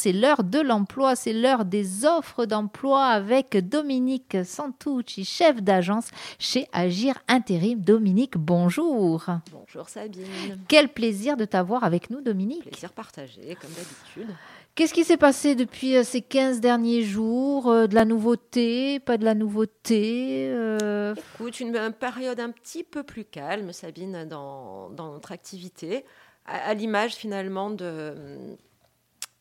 c'est 0.00 0.12
l'heure 0.12 0.44
de 0.44 0.60
l'emploi, 0.60 1.14
c'est 1.14 1.34
l'heure 1.34 1.66
des 1.66 2.06
offres 2.06 2.46
d'emploi 2.46 3.04
avec 3.04 3.54
Dominique 3.68 4.38
Santucci, 4.46 5.26
chef 5.26 5.60
d'agence 5.62 6.08
chez 6.38 6.66
Agir 6.72 7.18
Intérim. 7.28 7.78
Dominique, 7.78 8.38
bonjour. 8.38 9.26
Bonjour 9.52 9.90
Sabine. 9.90 10.58
Quel 10.68 10.88
plaisir 10.88 11.36
de 11.36 11.44
t'avoir 11.44 11.84
avec 11.84 12.08
nous, 12.08 12.22
Dominique. 12.22 12.62
Plaisir 12.62 12.94
partagé, 12.94 13.58
comme 13.60 13.72
d'habitude. 13.72 14.34
Qu'est-ce 14.74 14.94
qui 14.94 15.04
s'est 15.04 15.18
passé 15.18 15.54
depuis 15.54 15.96
euh, 15.96 16.02
ces 16.02 16.22
15 16.22 16.60
derniers 16.60 17.02
jours 17.02 17.68
euh, 17.68 17.86
De 17.86 17.94
la 17.94 18.06
nouveauté 18.06 19.00
Pas 19.00 19.18
de 19.18 19.26
la 19.26 19.34
nouveauté 19.34 20.48
euh? 20.48 21.14
Écoute, 21.34 21.60
une, 21.60 21.92
période 21.92 22.40
un 22.40 22.52
petit 22.52 22.84
peu 22.84 23.02
plus 23.02 23.26
calme, 23.26 23.74
Sabine, 23.74 24.24
dans, 24.24 24.88
notre 24.96 25.32
activité, 25.32 26.06
à, 26.46 26.72
l'image 26.72 27.16
finalement 27.16 27.68
de 27.68 28.56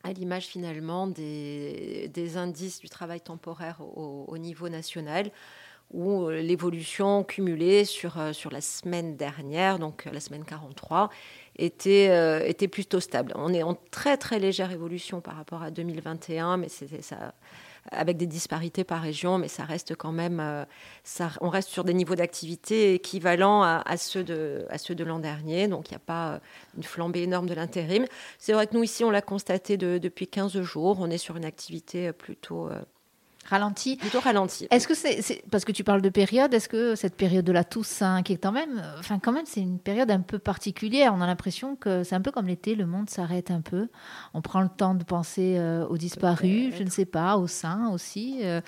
à 0.03 0.13
l'image 0.13 0.45
finalement 0.45 1.07
des, 1.07 2.37
indices 2.37 2.79
du 2.79 2.89
travail 2.89 3.21
temporaire 3.21 3.81
au, 3.81 4.37
niveau 4.37 4.69
national, 4.69 5.31
où 5.91 6.29
l'évolution 6.29 7.23
cumulée 7.23 7.83
sur, 7.83 8.17
sur 8.33 8.51
la 8.51 8.61
semaine 8.61 9.17
dernière, 9.17 9.79
donc 9.79 10.05
la 10.05 10.19
semaine 10.19 10.45
43, 10.45 11.09
était, 11.57 12.09
euh, 12.09 12.45
était 12.45 12.67
plutôt 12.67 12.99
stable. 12.99 13.33
On 13.35 13.53
est 13.53 13.63
en 13.63 13.75
très 13.91 14.17
très 14.17 14.39
légère 14.39 14.71
évolution 14.71 15.21
par 15.21 15.35
rapport 15.35 15.61
à 15.61 15.71
2021, 15.71 16.57
mais 16.57 16.69
c'était 16.69 17.01
ça 17.01 17.33
avec 17.91 18.17
des 18.17 18.27
disparités 18.27 18.83
par 18.83 19.01
région, 19.01 19.37
mais 19.37 19.47
ça 19.47 19.63
reste 19.63 19.95
quand 19.95 20.11
même, 20.11 20.39
euh, 20.39 20.65
on 21.41 21.49
reste 21.49 21.69
sur 21.69 21.83
des 21.83 21.93
niveaux 21.93 22.15
d'activité 22.15 22.93
équivalents 22.93 23.63
à, 23.63 23.97
ceux 23.97 24.23
de, 24.23 24.65
de 24.89 25.03
l'an 25.03 25.19
dernier, 25.19 25.67
donc 25.67 25.89
il 25.89 25.93
n'y 25.93 25.97
a 25.97 26.05
pas 26.05 26.33
euh, 26.33 26.39
une 26.77 26.83
flambée 26.83 27.23
énorme 27.23 27.47
de 27.47 27.53
l'intérim. 27.53 28.05
C'est 28.37 28.53
vrai 28.53 28.67
que 28.67 28.75
nous 28.75 28.83
ici, 28.83 29.03
on 29.03 29.11
l'a 29.11 29.21
constaté 29.21 29.77
depuis 29.77 30.27
15 30.27 30.61
jours, 30.61 30.97
on 30.99 31.09
est 31.09 31.17
sur 31.17 31.37
une 31.37 31.45
activité 31.45 32.11
plutôt 32.13 32.69
Ralenti 33.49 33.97
Plutôt 33.97 34.19
ralenti. 34.19 34.67
Est-ce 34.69 34.87
que 34.87 34.93
c'est 34.93 35.43
parce 35.49 35.65
que 35.65 35.71
tu 35.71 35.83
parles 35.83 36.01
de 36.01 36.09
période 36.09 36.53
Est-ce 36.53 36.69
que 36.69 36.95
cette 36.95 37.15
période 37.15 37.45
de 37.45 37.51
la 37.51 37.63
Toussaint, 37.63 38.21
qui 38.21 38.33
est 38.33 38.37
quand 38.37 38.51
même, 38.51 38.81
enfin 38.99 39.17
quand 39.17 39.31
même, 39.31 39.45
c'est 39.47 39.61
une 39.61 39.79
période 39.79 40.11
un 40.11 40.19
peu 40.19 40.37
particulière. 40.37 41.13
On 41.15 41.21
a 41.21 41.27
l'impression 41.27 41.75
que 41.75 42.03
c'est 42.03 42.15
un 42.15 42.21
peu 42.21 42.31
comme 42.31 42.45
l'été, 42.45 42.75
le 42.75 42.85
monde 42.85 43.09
s'arrête 43.09 43.49
un 43.49 43.61
peu. 43.61 43.87
On 44.33 44.41
prend 44.41 44.61
le 44.61 44.69
temps 44.69 44.93
de 44.93 45.03
penser 45.03 45.55
euh, 45.57 45.87
aux 45.87 45.97
disparus, 45.97 46.75
je 46.77 46.83
ne 46.83 46.89
sais 46.89 47.05
pas, 47.05 47.37
aux 47.37 47.47
saints 47.47 47.89
aussi. 47.91 48.39
Euh, 48.43 48.61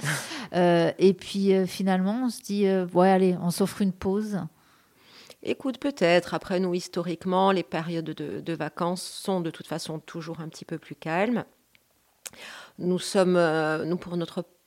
euh, 0.54 0.92
et 0.98 1.14
puis 1.14 1.68
finalement, 1.68 2.24
on 2.26 2.30
se 2.30 2.42
dit, 2.42 2.66
ouais, 2.94 3.10
allez, 3.10 3.38
on 3.42 3.52
s'offre 3.52 3.82
une 3.82 3.94
pause. 3.94 4.40
Écoute, 5.44 5.78
peut-être. 5.80 6.34
Après, 6.34 6.60
nous, 6.60 6.74
historiquement, 6.74 7.52
les 7.52 7.64
périodes 7.64 8.06
de, 8.06 8.42
de 8.42 8.54
vacances 8.54 9.04
sont 9.04 9.42
de 9.42 9.52
toute 9.52 9.68
façon 9.68 10.00
toujours 10.00 10.40
un 10.40 10.50
petit 10.50 10.66
peu 10.66 10.78
plus 10.78 10.96
calmes. 10.96 11.46
Nous 12.80 13.00
sommes, 13.00 13.40
nous 13.86 13.98
pour 13.98 14.18
notre 14.18 14.42
part 14.42 14.61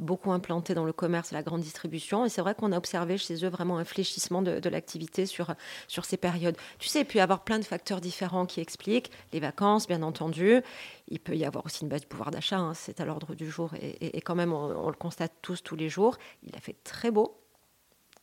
beaucoup 0.00 0.30
implanté 0.30 0.74
dans 0.74 0.84
le 0.84 0.92
commerce 0.92 1.32
et 1.32 1.34
la 1.34 1.42
grande 1.42 1.60
distribution. 1.60 2.24
Et 2.24 2.28
c'est 2.28 2.40
vrai 2.40 2.54
qu'on 2.54 2.72
a 2.72 2.78
observé 2.78 3.18
chez 3.18 3.44
eux 3.44 3.48
vraiment 3.48 3.78
un 3.78 3.84
fléchissement 3.84 4.42
de, 4.42 4.68
l'activité 4.68 5.26
sur, 5.26 5.54
sur 5.88 6.04
ces 6.04 6.16
périodes. 6.16 6.56
Tu 6.78 6.88
sais, 6.88 7.00
il 7.00 7.04
peut 7.04 7.18
y 7.18 7.20
avoir 7.20 7.42
plein 7.42 7.58
de 7.58 7.64
facteurs 7.64 8.00
différents 8.00 8.46
qui 8.46 8.60
expliquent. 8.60 9.10
Les 9.32 9.40
vacances, 9.40 9.88
bien 9.88 10.02
entendu. 10.02 10.62
Il 11.08 11.18
peut 11.18 11.36
y 11.36 11.44
avoir 11.44 11.66
aussi 11.66 11.82
une 11.82 11.88
baisse 11.88 12.02
du 12.02 12.06
pouvoir 12.06 12.30
d'achat. 12.30 12.58
Hein. 12.58 12.74
c'est 12.74 13.00
à 13.00 13.04
l'ordre 13.04 13.34
du 13.34 13.50
jour. 13.50 13.72
Et, 13.80 14.20
quand 14.20 14.34
même, 14.34 14.52
on, 14.52 14.84
on, 14.84 14.88
le 14.88 14.96
constate 14.96 15.32
tous, 15.42 15.62
tous 15.62 15.76
les 15.76 15.88
jours. 15.88 16.16
Il 16.44 16.54
a 16.54 16.60
fait 16.60 16.76
très 16.84 17.10
beau 17.10 17.40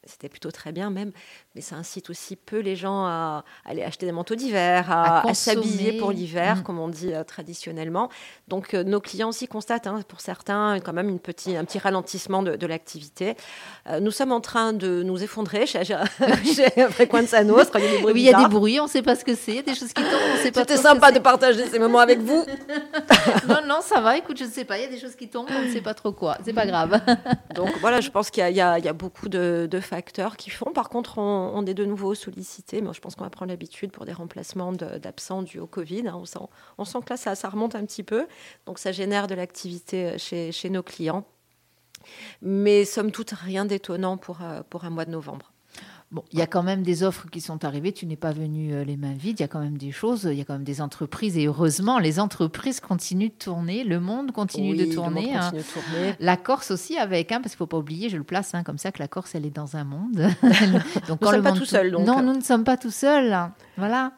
c'était 0.05 0.29
plutôt 0.29 0.51
très 0.51 0.71
bien 0.71 0.89
même, 0.89 1.11
mais 1.55 1.61
ça 1.61 1.75
incite 1.75 2.09
aussi 2.09 2.35
peu 2.35 2.59
les 2.59 2.75
gens 2.75 3.05
à, 3.05 3.43
aller 3.65 3.83
acheter 3.83 4.05
des 4.05 4.11
manteaux 4.11 4.35
d'hiver, 4.35 4.91
à, 4.91 5.33
s'habiller 5.33 5.93
pour 5.93 6.11
l'hiver, 6.11 6.57
mm. 6.57 6.63
comme 6.63 6.79
on 6.79 6.87
dit 6.87 7.13
euh, 7.13 7.23
traditionnellement. 7.23 8.09
Donc 8.47 8.73
euh, 8.73 8.83
nos 8.83 9.01
clients 9.01 9.29
aussi 9.29 9.47
constatent, 9.47 9.87
hein, 9.87 10.01
pour 10.07 10.21
certains, 10.21 10.79
quand 10.79 10.93
même 10.93 11.09
une 11.09 11.19
petit, 11.19 11.57
un 11.57 11.65
petit 11.65 11.79
ralentissement 11.79 12.43
de, 12.43 12.65
l'activité. 12.65 13.35
Euh, 13.87 13.99
nous 13.99 14.11
sommes 14.11 14.31
en 14.31 14.41
train 14.41 14.73
de 14.73 15.03
nous 15.03 15.23
effondrer 15.23 15.65
chez, 15.65 15.83
chez 15.83 15.95
Frequenza 16.89 17.43
Nostra. 17.43 17.79
Il 17.79 17.85
y 17.85 17.87
a 17.87 17.91
des 17.91 17.97
bruits, 17.99 18.13
oui, 18.13 18.21
il 18.21 18.25
y 18.25 18.33
a 18.33 18.43
des 18.43 18.47
bruits, 18.47 18.79
on 18.79 18.85
ne 18.85 18.89
sait 18.89 19.03
pas 19.03 19.15
ce 19.15 19.23
que 19.23 19.35
c'est, 19.35 19.51
il 19.51 19.55
y 19.57 19.59
a 19.59 19.63
des 19.63 19.75
choses 19.75 19.93
qui 19.93 20.01
tombent, 20.01 20.13
on 20.33 20.43
sait 20.43 20.51
pas. 20.51 20.61
C'était 20.61 20.77
sympa 20.77 21.11
de 21.11 21.19
partager 21.19 21.65
ces 21.67 21.79
moments 21.79 21.99
avec 21.99 22.19
vous. 22.19 22.45
non, 23.47 23.59
non, 23.65 23.79
ça 23.81 24.01
va, 24.01 24.17
écoute, 24.17 24.37
je 24.37 24.45
ne 24.45 24.49
sais 24.49 24.65
pas, 24.65 24.77
il 24.77 24.83
y 24.83 24.85
a 24.85 24.89
des 24.89 24.99
choses 24.99 25.15
qui 25.15 25.27
tombent, 25.29 25.47
on 25.49 25.67
ne 25.67 25.71
sait 25.71 25.81
pas 25.81 25.93
trop 25.93 26.11
quoi, 26.11 26.37
c'est 26.43 26.53
pas 26.53 26.65
grave. 26.65 26.99
Donc 27.53 27.69
voilà, 27.81 28.01
je 28.01 28.09
pense 28.09 28.29
qu'il 28.29 28.47
y, 28.47 28.55
y, 28.55 28.61
a 28.61 28.93
beaucoup 28.93 29.29
de, 29.29 29.67
de 29.69 29.79
facteurs 29.79 29.94
qui 30.01 30.49
font. 30.49 30.71
Par 30.73 30.89
contre, 30.89 31.17
on, 31.17 31.65
est 31.65 31.73
de 31.73 31.85
nouveau 31.85 32.15
sollicité. 32.15 32.81
Moi, 32.81 32.93
je 32.93 32.99
pense 32.99 33.15
qu'on 33.15 33.23
va 33.23 33.29
prendre 33.29 33.51
l'habitude 33.51 33.91
pour 33.91 34.05
des 34.05 34.13
remplacements 34.13 34.71
d'absents 34.71 35.41
dus 35.41 35.59
au 35.59 35.67
Covid. 35.67 36.07
Hein. 36.07 36.21
On, 36.77 36.85
sent, 36.85 36.99
que 37.05 37.13
là, 37.13 37.17
ça, 37.17 37.49
remonte 37.49 37.75
un 37.75 37.85
petit 37.85 38.03
peu. 38.03 38.27
Donc, 38.65 38.79
ça 38.79 38.91
génère 38.91 39.27
de 39.27 39.35
l'activité 39.35 40.17
chez, 40.17 40.51
chez, 40.51 40.69
nos 40.69 40.83
clients. 40.83 41.25
Mais 42.41 42.85
somme 42.85 43.11
toute, 43.11 43.31
rien 43.31 43.65
d'étonnant 43.65 44.17
pour, 44.17 44.41
euh, 44.41 44.61
pour 44.69 44.85
un 44.85 44.89
mois 44.89 45.05
de 45.05 45.11
novembre. 45.11 45.51
Bon, 46.15 46.23
il 46.31 46.39
y 46.39 46.41
a 46.41 46.47
quand 46.47 46.63
même 46.63 46.81
des 46.81 47.03
offres 47.03 47.27
qui 47.29 47.41
sont 47.41 47.65
arrivées. 47.65 47.91
Tu 47.91 48.05
n'es 48.05 48.15
pas 48.15 48.31
venu 48.31 48.71
euh, 48.71 48.85
les 48.85 48.95
mains 48.95 49.11
vides. 49.11 49.41
Il 49.41 49.43
y 49.43 49.43
a 49.43 49.49
quand 49.49 49.59
même 49.59 49.77
des 49.77 49.91
choses. 49.91 50.23
Il 50.23 50.37
y 50.37 50.39
a 50.39 50.45
quand 50.45 50.53
même 50.53 50.63
des 50.63 50.79
entreprises. 50.79 51.37
Et 51.37 51.45
heureusement, 51.45 51.99
les 51.99 52.21
entreprises 52.21 52.79
continuent 52.79 53.27
de 53.27 53.43
tourner. 53.43 53.83
Le 53.83 53.99
monde 53.99 54.31
continue 54.31 54.77
de 54.77 54.93
tourner. 54.93 55.35
Hein. 55.35 55.51
La 56.21 56.37
Corse 56.37 56.71
aussi 56.71 56.97
avec, 56.97 57.33
hein, 57.33 57.41
parce 57.41 57.55
qu'il 57.55 57.63
ne 57.63 57.65
faut 57.65 57.67
pas 57.67 57.79
oublier, 57.79 58.07
je 58.07 58.15
le 58.15 58.23
place 58.23 58.55
hein, 58.55 58.63
comme 58.63 58.77
ça, 58.77 58.93
que 58.93 58.99
la 58.99 59.09
Corse, 59.09 59.35
elle 59.35 59.45
est 59.45 59.53
dans 59.53 59.75
un 59.75 59.83
monde. 59.83 60.15
donc, 61.09 61.19
nous 61.21 61.27
ne 61.27 61.33
sommes 61.33 61.43
pas 61.43 61.51
tout 61.51 61.65
seuls. 61.65 61.91
Non, 61.91 62.21
nous 62.21 62.33
ne 62.33 62.41
sommes 62.41 62.63
pas 62.63 62.77
tout 62.77 62.91
seuls. 62.91 63.37
Voilà. 63.75 64.13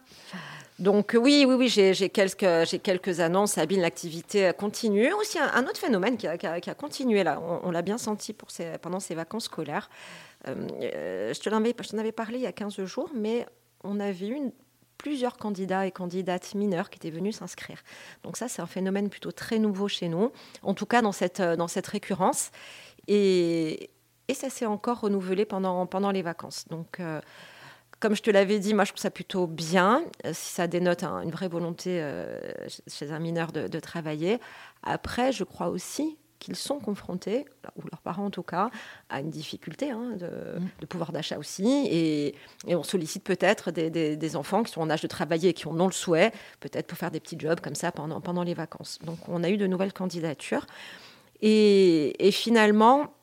Donc 0.79 1.15
oui, 1.19 1.45
oui, 1.47 1.55
oui, 1.55 1.69
j'ai 1.69 2.09
quelques, 2.09 2.81
quelques 2.83 3.19
annonces. 3.19 3.53
Sabine, 3.53 3.81
l'activité 3.81 4.51
continue. 4.57 5.11
Aussi 5.13 5.39
un, 5.39 5.63
autre 5.63 5.79
phénomène 5.79 6.17
qui 6.17 6.27
a, 6.27 6.75
continué 6.75 7.23
là. 7.23 7.41
On, 7.63 7.71
l'a 7.71 7.81
bien 7.81 7.97
senti 7.97 8.33
pour 8.33 8.49
pendant 8.81 8.99
ces 8.99 9.15
vacances 9.15 9.45
scolaires. 9.45 9.89
Euh, 10.47 11.33
je 11.33 11.49
t'en 11.49 11.57
avais, 11.97 12.11
parlé 12.11 12.37
il 12.37 12.43
y 12.43 12.47
a 12.47 12.51
15 12.51 12.83
jours, 12.85 13.09
mais 13.15 13.47
on 13.83 13.99
avait 13.99 14.27
eu 14.27 14.37
plusieurs 14.99 15.37
candidats 15.37 15.87
et 15.87 15.91
candidates 15.91 16.53
mineurs 16.53 16.89
qui 16.91 16.97
étaient 16.97 17.09
venus 17.09 17.37
s'inscrire. 17.37 17.81
Donc 18.23 18.37
ça, 18.37 18.47
c'est 18.47 18.61
un 18.61 18.67
phénomène 18.67 19.09
plutôt 19.09 19.31
très 19.31 19.57
nouveau 19.57 19.87
chez 19.87 20.09
nous, 20.09 20.31
en 20.61 20.73
tout 20.75 20.85
cas 20.85 21.01
dans 21.01 21.11
cette, 21.11 21.41
dans 21.41 21.67
cette 21.67 21.87
récurrence. 21.87 22.51
Et, 23.07 23.89
et 24.27 24.33
ça 24.33 24.49
s'est 24.49 24.65
encore 24.65 25.01
renouvelé 25.01 25.45
pendant, 25.45 25.85
pendant 25.85 26.11
les 26.11 26.21
vacances. 26.21 26.67
Donc, 26.67 26.99
euh, 26.99 27.21
comme 27.99 28.15
je 28.15 28.21
te 28.21 28.29
l'avais 28.29 28.59
dit, 28.59 28.73
moi, 28.73 28.83
je 28.83 28.91
trouve 28.91 29.01
ça 29.01 29.11
plutôt 29.11 29.47
bien, 29.47 30.03
euh, 30.25 30.31
si 30.33 30.53
ça 30.53 30.67
dénote 30.67 31.03
une 31.03 31.31
vraie 31.31 31.47
volonté 31.47 32.03
chez 32.87 33.11
un 33.11 33.19
mineur 33.19 33.51
de, 33.51 33.67
de, 33.67 33.79
travailler. 33.79 34.39
Après, 34.83 35.31
je 35.31 35.43
crois 35.43 35.69
aussi 35.69 36.17
qu'ils 36.39 36.55
sont 36.55 36.79
confrontés, 36.79 37.45
ou 37.75 37.81
leurs 37.91 38.01
parents 38.01 38.25
en 38.25 38.29
tout 38.29 38.43
cas, 38.43 38.69
à 39.09 39.21
une 39.21 39.29
difficulté 39.29 39.91
hein, 39.91 40.15
mm. 40.15 40.17
de, 40.79 40.85
pouvoir 40.85 41.11
d'achat 41.11 41.37
aussi. 41.37 41.87
Et, 41.91 42.35
on 42.67 42.83
sollicite 42.83 43.23
peut-être 43.23 43.71
des, 43.71 44.35
enfants 44.35 44.63
qui 44.63 44.71
sont 44.71 44.81
en 44.81 44.89
âge 44.89 45.01
de 45.01 45.07
travailler 45.07 45.49
et 45.49 45.53
qui 45.53 45.67
en 45.67 45.79
ont 45.79 45.87
le 45.87 45.93
souhait, 45.93 46.31
peut-être 46.59 46.87
pour 46.87 46.97
faire 46.97 47.11
des 47.11 47.19
petits 47.19 47.39
jobs 47.39 47.59
comme 47.59 47.75
ça 47.75 47.91
pendant, 47.91 48.21
pendant 48.21 48.43
les 48.43 48.53
vacances. 48.53 48.99
Donc 49.03 49.17
on 49.27 49.43
a 49.43 49.49
eu 49.49 49.57
de 49.57 49.67
nouvelles 49.67 49.93
candidatures. 49.93 50.65
et 51.41 52.29
finalement, 52.31 53.13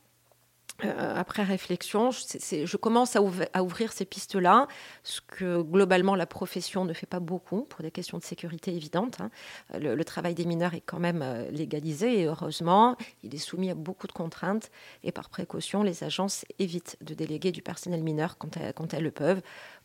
euh, 0.83 1.15
après 1.17 1.45
réflexion, 1.45 2.11
je 2.11 2.77
commence 2.77 3.17
à, 3.17 3.23
ouvrir 3.63 3.93
ces 3.93 4.05
pistes-là, 4.05 4.67
ce 5.05 5.21
que 5.21 5.63
globalement 5.63 6.17
la 6.17 6.27
profession 6.27 6.85
ne 6.85 6.93
fait 6.93 7.07
pas 7.07 7.21
beaucoup 7.21 7.63
pour 7.63 7.83
des 7.83 7.93
questions 7.93 8.19
de 8.19 8.25
sécurité 8.25 8.75
évidentes. 8.75 9.21
Hein. 9.21 9.31
Le, 9.79 10.05
travail 10.05 10.35
des 10.35 10.45
mineurs 10.45 10.75
est 10.75 10.81
quand 10.81 10.99
même 10.99 11.23
euh, 11.23 11.49
légalisé 11.51 12.21
et 12.21 12.25
heureusement, 12.27 12.97
il 13.23 13.35
est 13.35 13.39
soumis 13.39 13.71
à 13.71 13.75
beaucoup 13.75 14.09
de 14.09 14.13
contraintes 14.13 14.71
et 15.05 15.13
par 15.13 15.29
précaution, 15.29 15.85
les 15.85 16.03
agences 16.03 16.45
évitent 16.59 16.97
de 17.01 17.15
déléguer 17.15 17.53
du 17.53 17.63
personnel 17.63 18.03
mineur 18.03 18.37
quand 18.37 18.57
elles, 18.95 19.05
le 19.05 19.11
peuvent 19.11 19.43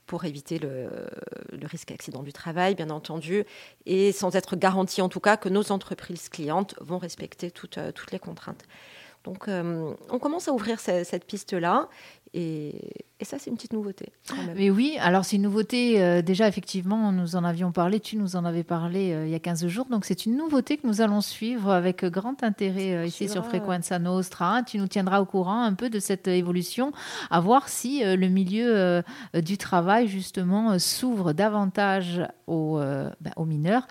pour 0.07 0.25
éviter 0.25 0.57
le, 0.57 0.89
risque 1.63 1.89
d'accident 1.89 2.23
du 2.23 2.33
travail, 2.33 2.73
bien 2.73 2.89
entendu, 2.89 3.45
et 3.85 4.11
sans 4.11 4.35
être 4.35 4.55
garantie 4.55 5.03
en 5.03 5.09
tout 5.09 5.19
cas 5.19 5.37
que 5.37 5.49
nos 5.49 5.71
entreprises 5.71 6.29
clientes 6.29 6.73
vont 6.81 6.97
respecter 6.97 7.53
euh, 7.77 7.91
toutes 7.91 8.11
les 8.11 8.19
contraintes. 8.19 8.65
Donc, 9.23 9.47
euh, 9.47 9.93
on 10.09 10.19
commence 10.19 10.47
à 10.47 10.53
ouvrir 10.53 10.79
cette 10.79 11.25
piste-là. 11.25 11.89
Et, 12.33 13.05
ça, 13.21 13.37
c'est 13.37 13.49
une 13.49 13.57
petite 13.57 13.73
nouveauté. 13.73 14.13
Mais 14.55 14.69
oui, 14.69 14.97
alors 15.01 15.25
c'est 15.25 15.35
une 15.35 15.41
nouveauté. 15.41 16.01
Euh, 16.01 16.21
déjà, 16.21 16.47
effectivement, 16.47 17.11
nous 17.11 17.35
en 17.35 17.43
avions 17.43 17.71
parlé. 17.71 17.99
Tu 17.99 18.15
nous 18.15 18.37
en 18.37 18.45
avais 18.45 18.63
parlé 18.63 19.11
euh, 19.11 19.25
il 19.25 19.31
y 19.31 19.35
a 19.35 19.39
15 19.39 19.67
jours. 19.67 19.87
Donc, 19.87 20.05
c'est 20.05 20.25
une 20.25 20.37
nouveauté 20.37 20.77
que 20.77 20.87
nous 20.87 21.01
allons 21.01 21.19
suivre 21.19 21.69
avec 21.69 22.05
grand 22.05 22.43
intérêt 22.43 23.07
ici 23.07 23.27
sur 23.27 23.45
Frequenza 23.45 23.99
Nostra. 23.99 24.63
Tu 24.63 24.77
nous 24.77 24.87
tiendras 24.87 25.19
au 25.19 25.25
courant 25.25 25.61
un 25.63 25.73
peu 25.73 25.89
de 25.89 25.99
cette 25.99 26.27
évolution, 26.27 26.93
à 27.29 27.41
voir 27.41 27.67
si 27.67 28.03
le 28.03 28.27
milieu 28.29 29.03
du 29.33 29.57
travail, 29.57 30.07
justement, 30.07 30.79
s'ouvre 30.79 31.33
davantage 31.33 32.21
aux, 32.47 32.79
ben, 32.79 33.33
aux 33.35 33.45
mineurs 33.45 33.85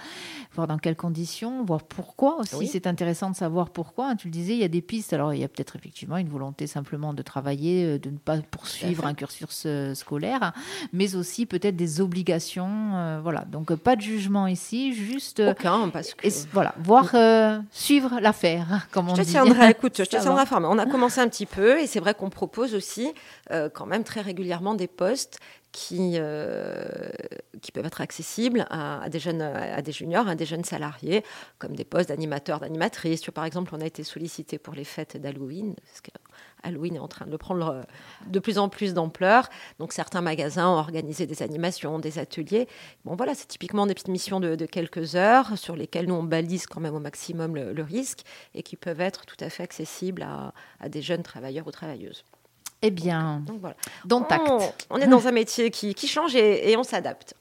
voir 0.54 0.66
dans 0.66 0.78
quelles 0.78 0.96
conditions, 0.96 1.64
voir 1.64 1.84
pourquoi 1.84 2.38
aussi. 2.40 2.66
C'est 2.66 2.88
intéressant 2.88 3.30
de 3.30 3.36
savoir 3.36 3.70
pourquoi. 3.70 4.16
Tu 4.16 4.26
le 4.26 4.32
disais, 4.32 4.54
il 4.54 4.58
y 4.58 4.64
a 4.64 4.68
des 4.68 4.82
pistes. 4.82 5.12
Alors, 5.12 5.32
il 5.32 5.40
y 5.40 5.44
a 5.44 5.48
peut-être 5.48 5.76
effectivement 5.76 6.16
une 6.16 6.28
volonté 6.28 6.66
simplement 6.66 7.14
de 7.14 7.22
travailler, 7.22 7.98
de 7.98 8.10
ne 8.10 8.16
pas 8.28 8.42
poursuivre 8.50 9.06
un 9.06 9.14
cursus 9.14 9.66
scolaire, 9.94 10.52
mais 10.92 11.14
aussi 11.14 11.46
peut-être 11.46 11.76
des 11.76 12.00
obligations. 12.00 13.20
voilà, 13.22 13.44
donc 13.50 13.74
pas 13.74 13.96
de 13.96 14.02
jugement 14.02 14.46
ici, 14.46 14.92
juste 14.94 15.40
aucun 15.40 15.88
parce 15.88 16.14
que 16.14 16.28
voilà, 16.52 16.74
voir 16.78 17.14
suivre 17.70 18.20
l'affaire, 18.20 18.86
comme 18.92 19.08
on 19.08 19.14
je 19.14 19.22
te 19.22 19.28
Tiendrai, 19.28 19.70
écoute, 19.70 19.94
je 19.96 20.04
te 20.04 20.16
tiendrai 20.20 20.42
informé. 20.42 20.66
On 20.70 20.78
a 20.78 20.86
commencé 20.98 21.20
un 21.20 21.28
petit 21.28 21.46
peu 21.46 21.78
et 21.80 21.86
c'est 21.86 22.00
vrai 22.00 22.14
qu'on 22.14 22.30
propose 22.30 22.74
aussi 22.74 23.12
quand 23.50 23.86
même 23.86 24.04
très 24.04 24.20
régulièrement 24.20 24.74
des 24.74 24.88
postes 24.88 25.38
qui, 25.72 26.14
euh, 26.14 26.88
qui 27.60 27.72
peuvent 27.72 27.86
être 27.86 28.00
accessibles 28.00 28.66
à, 28.70 29.08
des 29.08 29.18
jeunes, 29.18 29.42
à 29.42 29.82
des 29.82 29.92
juniors, 29.92 30.28
à 30.28 30.34
des 30.34 30.46
jeunes 30.46 30.64
salariés, 30.64 31.24
comme 31.58 31.74
des 31.74 31.84
postes 31.84 32.08
d'animateurs, 32.08 32.60
d'animatrices. 32.60 33.22
Par 33.30 33.44
exemple, 33.44 33.74
on 33.74 33.80
a 33.80 33.86
été 33.86 34.02
sollicité 34.02 34.58
pour 34.58 34.74
les 34.74 34.84
fêtes 34.84 35.16
d'Halloween, 35.16 35.74
Halloween 36.62 36.96
est 36.96 37.00
en 37.00 37.08
train 37.08 37.26
de 37.26 37.36
prendre 37.36 37.68
euh, 37.68 37.82
de 38.26 38.38
plus 38.38 38.58
en 38.58 38.68
plus 38.68 38.94
d'ampleur. 38.94 39.48
Donc 39.78 39.92
certains 39.92 40.20
magasins 40.20 40.68
ont 40.68 40.78
organisé 40.78 41.26
des 41.26 41.42
animations, 41.42 41.98
des 41.98 42.18
ateliers. 42.18 42.68
Bon 43.04 43.16
voilà, 43.16 43.34
c'est 43.34 43.48
typiquement 43.48 43.86
des 43.86 43.94
petites 43.94 44.08
missions 44.08 44.40
de, 44.40 44.56
quelques 44.66 45.14
heures 45.16 45.56
sur 45.56 45.76
lesquelles 45.76 46.06
nous 46.06 46.14
on 46.14 46.22
balise 46.22 46.66
quand 46.66 46.80
même 46.80 46.94
au 46.94 47.00
maximum 47.00 47.54
le, 47.54 47.82
risque 47.82 48.20
et 48.54 48.62
qui 48.62 48.76
peuvent 48.76 49.00
être 49.00 49.24
tout 49.24 49.36
à 49.40 49.48
fait 49.48 49.62
accessibles 49.62 50.22
à, 50.22 50.52
à 50.80 50.88
des 50.88 51.00
jeunes 51.00 51.22
travailleurs 51.22 51.66
ou 51.66 51.70
travailleuses. 51.70 52.24
Eh 52.80 52.90
bien, 52.90 53.42
donc 53.44 53.60
voilà. 53.60 53.76
On, 54.90 54.98
est 54.98 55.08
dans 55.08 55.26
un 55.26 55.32
métier 55.32 55.70
qui, 55.70 56.06
change 56.06 56.36
et, 56.36 56.76
on 56.76 56.84
s'adapte. 56.84 57.34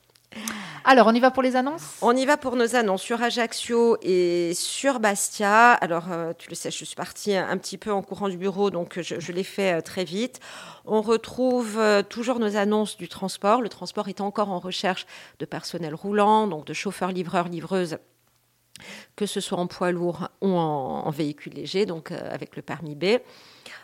Alors, 0.90 1.08
on 1.08 1.14
y 1.14 1.20
va 1.20 1.32
pour 1.32 1.44
les 1.44 1.58
annonces? 1.58 1.98
On 2.02 2.16
y 2.16 2.26
va 2.26 2.38
pour 2.38 2.56
nos 2.56 2.76
annonces 2.76 3.02
sur 3.02 3.22
Ajaccio 3.22 3.98
et 4.02 4.54
sur 4.54 5.02
Bastia. 5.02 5.74
Alors, 5.74 6.12
euh, 6.12 6.32
tu 6.38 6.50
le 6.50 6.56
sais, 6.56 6.72
je 6.72 6.86
suis 6.86 6.96
partie 6.96 7.36
un 7.36 7.58
petit 7.58 7.78
peu 7.78 7.92
en 7.92 8.02
courant 8.02 8.30
du 8.30 8.38
bureau, 8.38 8.70
donc 8.70 9.02
je, 9.02 9.32
l'ai 9.34 9.44
fait 9.44 9.74
euh, 9.74 9.82
très 9.82 10.06
vite. 10.06 10.40
On 10.86 11.02
retrouve 11.02 11.78
euh, 11.78 12.04
toujours 12.04 12.40
nos 12.40 12.56
annonces 12.56 12.96
du 12.96 13.10
transport. 13.10 13.62
Le 13.62 13.68
transport 13.68 14.08
est 14.08 14.22
encore 14.22 14.50
en 14.50 14.60
recherche 14.60 15.06
de 15.40 15.46
personnel 15.46 15.94
roulant, 15.94 16.48
donc 16.48 16.66
de 16.66 16.74
chauffeurs, 16.74 17.12
livreurs, 17.12 17.50
livreuses 17.50 17.98
que 19.16 19.26
ce 19.26 19.42
soit 19.42 19.58
en 19.58 19.66
poids 19.66 19.92
lourd 19.92 20.30
ou 20.42 20.50
en, 20.50 21.10
véhicule 21.10 21.54
léger, 21.54 21.88
donc 21.88 22.12
avec 22.12 22.56
le 22.56 22.62
permis 22.62 22.94
B 22.94 23.18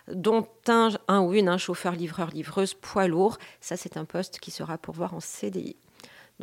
dont 0.07 0.48
un, 0.68 1.22
ou 1.22 1.34
une, 1.34 1.50
un 1.50 1.57
chauffeur, 1.57 1.94
livreur, 1.94 2.30
livreuse, 2.30 2.75
poids 2.75 3.07
lourd. 3.07 3.39
Ça, 3.60 3.75
c'est 3.75 3.98
un 3.98 4.06
poste 4.06 4.39
qui 4.39 4.51
sera 4.51 4.78
pour 4.78 4.94
voir 4.94 5.16
en 5.16 5.19
CDI. 5.19 5.75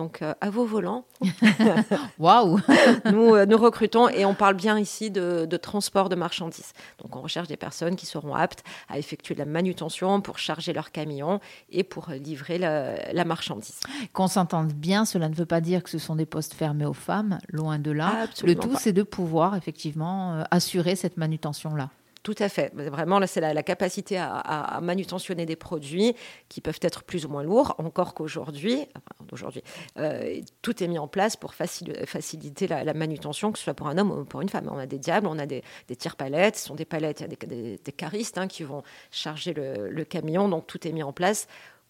Donc, 0.00 0.22
euh, 0.22 0.32
à 0.40 0.48
vos 0.48 0.64
volants. 0.64 1.04
Waouh 2.18 2.58
nous, 3.12 3.34
euh, 3.34 3.44
nous 3.44 3.58
recrutons 3.58 4.08
et 4.08 4.24
on 4.24 4.32
parle 4.32 4.54
bien 4.54 4.78
ici 4.78 5.10
de, 5.10 5.44
transport 5.58 6.08
de 6.08 6.14
marchandises. 6.16 6.72
Donc, 7.02 7.14
on 7.16 7.20
recherche 7.20 7.48
des 7.48 7.58
personnes 7.58 7.96
qui 7.96 8.06
seront 8.06 8.34
aptes 8.34 8.64
à 8.88 8.98
effectuer 8.98 9.34
de 9.34 9.40
la 9.40 9.44
manutention 9.44 10.22
pour 10.22 10.38
charger 10.38 10.72
leurs 10.72 10.90
camions 10.90 11.38
et 11.68 11.84
pour 11.84 12.08
livrer 12.12 12.56
la, 12.56 13.24
marchandise. 13.26 13.78
Qu'on 14.14 14.26
s'entende 14.26 14.72
bien, 14.72 15.04
cela 15.04 15.28
ne 15.28 15.34
veut 15.34 15.44
pas 15.44 15.60
dire 15.60 15.82
que 15.82 15.90
ce 15.90 15.98
sont 15.98 16.16
des 16.16 16.24
postes 16.24 16.54
fermés 16.54 16.86
aux 16.86 16.94
femmes, 16.94 17.38
loin 17.50 17.78
de 17.78 17.90
là. 17.90 18.26
Le 18.42 18.54
tout, 18.54 18.76
c'est 18.78 18.94
de 18.94 19.02
pouvoir 19.02 19.54
effectivement 19.54 20.32
euh, 20.32 20.44
assurer 20.50 20.96
cette 20.96 21.18
manutention-là. 21.18 21.90
Tout 22.22 22.34
à 22.38 22.50
fait. 22.50 22.70
Vraiment, 22.74 23.18
c'est 23.26 23.40
la, 23.40 23.62
capacité 23.62 24.18
à, 24.18 24.78
manutentionner 24.82 25.46
des 25.46 25.56
produits 25.56 26.14
qui 26.50 26.60
peuvent 26.60 26.78
être 26.82 27.02
plus 27.02 27.24
ou 27.24 27.30
moins 27.30 27.42
lourds, 27.42 27.74
encore 27.78 28.12
qu'aujourd'hui, 28.12 28.86
aujourd'hui, 29.32 29.62
euh, 29.96 30.40
tout 30.60 30.82
est 30.82 30.88
mis 30.88 30.98
en 30.98 31.08
place 31.08 31.36
pour 31.36 31.54
faciliter 31.54 32.66
la, 32.66 32.92
manutention, 32.92 33.52
que 33.52 33.58
ce 33.58 33.64
soit 33.64 33.74
pour 33.74 33.88
un 33.88 33.96
homme 33.96 34.10
ou 34.10 34.24
pour 34.26 34.42
une 34.42 34.50
femme. 34.50 34.68
On 34.70 34.78
a 34.78 34.86
des 34.86 34.98
diables, 34.98 35.26
on 35.26 35.38
a 35.38 35.46
des, 35.46 35.62
des 35.88 35.96
tire-palettes, 35.96 36.56
ce 36.56 36.66
sont 36.66 36.74
des 36.74 36.84
palettes, 36.84 37.20
il 37.20 37.22
y 37.22 37.32
a 37.32 37.36
des, 37.36 37.78
des, 37.78 37.92
caristes 37.92 38.36
hein, 38.36 38.48
qui 38.48 38.64
vont 38.64 38.82
charger 39.10 39.54
le, 39.54 40.04
camion, 40.04 40.48
donc 40.48 40.66
tout 40.66 40.86
est 40.86 40.92
mis 40.92 41.02
en 41.02 41.12
place 41.12 41.46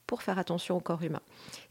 pour 0.06 0.22
faire 0.22 0.38
attention 0.38 0.76
au 0.76 0.80
corps 0.80 1.02
humain. 1.02 1.22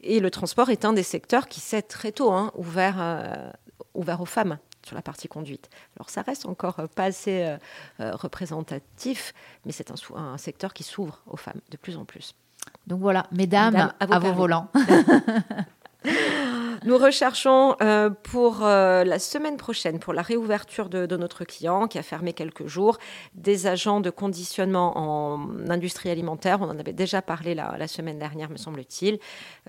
Et 0.02 0.20
le 0.20 0.32
transport 0.32 0.70
est 0.70 0.84
un 0.84 0.94
des 0.94 1.04
secteurs 1.04 1.48
qui 1.48 1.62
s'est 1.62 1.82
très 1.82 2.12
tôt 2.12 2.32
hein, 2.32 2.52
euh, 2.58 3.52
ouvert 3.94 4.22
aux 4.22 4.26
femmes 4.26 4.58
sur 4.86 4.96
la 4.96 5.02
partie 5.02 5.28
conduite. 5.28 5.70
Alors 5.98 6.10
ça 6.10 6.22
reste 6.22 6.46
encore 6.46 6.88
pas 6.96 7.06
assez 7.06 7.44
euh, 7.44 7.58
euh, 8.00 8.16
représentatif, 8.16 9.34
mais 9.66 9.72
c'est 9.72 9.92
un, 9.92 10.38
secteur 10.38 10.74
qui 10.74 10.84
s'ouvre 10.84 11.22
aux 11.28 11.38
femmes 11.38 11.62
de 11.70 11.78
plus 11.78 11.98
en 11.98 12.06
plus. 12.06 12.36
Donc 12.88 13.02
voilà, 13.02 13.28
mesdames, 13.32 13.94
à 14.00 14.20
vos 14.20 14.34
volants. 14.34 14.70
Nous 16.86 16.98
recherchons 16.98 17.76
euh, 17.82 18.10
pour 18.10 18.64
euh, 18.64 19.04
la 19.04 19.20
semaine 19.20 19.58
prochaine, 19.58 20.00
pour 20.00 20.14
la 20.14 20.22
réouverture 20.22 20.90
de, 20.90 21.18
notre 21.18 21.44
client 21.44 21.88
qui 21.88 21.98
a 21.98 22.04
fermé 22.04 22.34
quelques 22.34 22.68
jours, 22.68 22.98
des 23.36 23.68
agents 23.68 24.00
de 24.00 24.10
conditionnement 24.10 24.98
en 24.98 25.70
industrie 25.70 26.10
alimentaire. 26.10 26.60
On 26.62 26.70
en 26.70 26.80
avait 26.80 26.94
déjà 26.94 27.22
parlé 27.22 27.56
la, 27.56 27.88
semaine 27.88 28.20
dernière, 28.20 28.50
me 28.50 28.58
semble-t-il. 28.58 29.20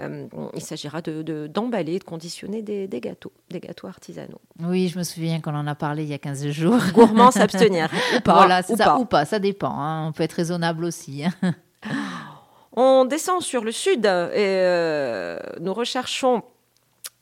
Euh, 0.01 0.27
il 0.55 0.61
s'agira 0.61 1.01
d'emballer, 1.03 1.95
de, 1.95 1.99
de, 1.99 2.05
conditionner 2.05 2.63
des, 2.63 2.89
gâteaux, 3.01 3.33
des 3.51 3.61
gâteaux 3.61 3.89
artisanaux. 3.89 4.41
Oui, 4.61 4.89
je 4.89 4.99
me 4.99 5.05
souviens 5.05 5.41
qu'on 5.41 5.55
en 5.55 5.67
a 5.67 5.75
parlé 5.75 6.05
il 6.05 6.09
y 6.09 6.15
a 6.15 6.19
15 6.19 6.49
jours. 6.51 6.79
Gourmand 6.95 7.31
s'abstenir, 7.31 7.89
ou 8.17 8.21
pas. 8.21 8.35
Voilà, 8.35 8.63
ou 8.69 8.77
ça, 8.77 8.85
pas. 8.85 8.99
ou 8.99 9.05
pas, 9.05 9.25
ça 9.25 9.39
dépend. 9.39 9.73
Hein. 9.73 10.09
On 10.09 10.13
peut 10.13 10.23
être 10.23 10.35
raisonnable 10.35 10.85
aussi. 10.85 11.25
Hein. 11.25 11.55
On 12.77 13.05
descend 13.05 13.43
sur 13.43 13.65
le 13.65 13.73
sud 13.73 14.07
et 14.07 15.37
nous 15.61 15.75
recherchons 15.75 16.43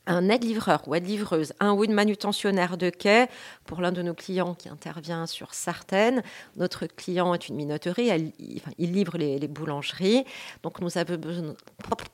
un 0.07 0.29
aide-livreur 0.29 0.87
ou 0.87 0.95
aide-livreuse, 0.95 1.53
un 1.59 1.73
ou 1.73 1.83
une 1.83 1.93
manutentionnaire 1.93 2.77
de 2.77 2.89
quai 2.89 3.27
pour 3.65 3.81
l'un 3.81 3.91
de 3.91 4.01
nos 4.01 4.13
clients 4.13 4.55
qui 4.55 4.69
intervient 4.69 5.27
sur 5.27 5.53
Sartène. 5.53 6.23
Notre 6.55 6.87
client 6.87 7.33
est 7.33 7.47
une 7.47 7.55
minoterie, 7.55 8.31
il, 8.77 8.91
livre 8.91 9.17
les, 9.17 9.47
boulangeries. 9.47 10.25
Donc 10.63 10.81
nous 10.81 10.97
avons 10.97 11.17
besoin, 11.17 11.53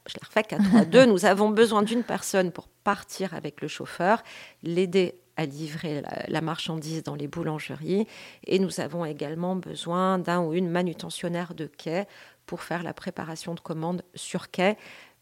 je 0.07 0.13
l'ai 0.13 0.25
refait, 0.25 0.43
4 0.43 0.89
2, 0.89 1.05
nous 1.05 1.25
avons 1.25 1.49
besoin 1.49 1.83
d'une 1.83 2.03
personne 2.03 2.51
pour 2.51 2.67
partir 2.83 3.33
avec 3.33 3.61
le 3.61 3.67
chauffeur, 3.67 4.21
l'aider 4.63 5.15
à 5.37 5.45
livrer 5.45 6.03
la, 6.27 6.41
marchandise 6.41 7.03
dans 7.03 7.15
les 7.15 7.27
boulangeries. 7.27 8.07
Et 8.45 8.59
nous 8.59 8.79
avons 8.79 9.05
également 9.05 9.55
besoin 9.55 10.17
d'un 10.19 10.41
ou 10.41 10.53
une 10.53 10.69
manutentionnaire 10.69 11.53
de 11.53 11.65
quai 11.65 12.05
pour 12.45 12.61
faire 12.61 12.83
la 12.83 12.93
préparation 12.93 13.53
de 13.53 13.59
commandes 13.59 14.03
sur 14.13 14.51
quai 14.51 14.77